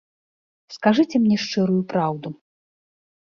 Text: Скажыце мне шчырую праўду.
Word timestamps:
Скажыце 0.75 1.15
мне 1.25 1.37
шчырую 1.43 1.77
праўду. 1.91 2.29